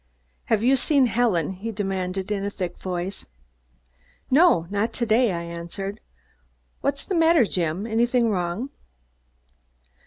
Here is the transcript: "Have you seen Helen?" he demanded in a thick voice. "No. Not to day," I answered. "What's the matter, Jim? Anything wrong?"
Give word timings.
"Have 0.45 0.63
you 0.63 0.77
seen 0.77 1.05
Helen?" 1.05 1.51
he 1.51 1.71
demanded 1.71 2.31
in 2.31 2.43
a 2.43 2.49
thick 2.49 2.79
voice. 2.79 3.27
"No. 4.31 4.65
Not 4.71 4.93
to 4.93 5.05
day," 5.05 5.31
I 5.31 5.43
answered. 5.43 5.99
"What's 6.79 7.05
the 7.05 7.13
matter, 7.13 7.45
Jim? 7.45 7.85
Anything 7.85 8.27
wrong?" 8.31 8.71